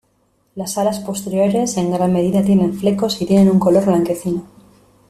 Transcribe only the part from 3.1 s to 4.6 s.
y tienen un color blanquecino.